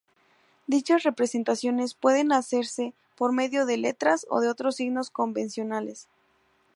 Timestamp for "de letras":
3.67-4.25